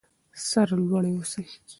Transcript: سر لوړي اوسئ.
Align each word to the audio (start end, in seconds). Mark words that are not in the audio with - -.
سر 0.49 0.67
لوړي 0.87 1.11
اوسئ. 1.15 1.45